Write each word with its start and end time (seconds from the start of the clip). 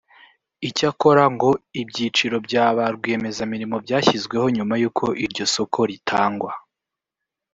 Icyakora 0.67 1.23
ngo 1.33 1.49
ibyiciro 1.81 2.37
bya 2.47 2.65
ba 2.75 2.85
rwiyemezamirimo 2.95 3.75
byashyizweho 3.85 4.45
nyuma 4.57 4.73
y’uko 4.81 5.05
iryo 5.25 5.45
soko 5.55 5.79
ritangwa 5.89 6.51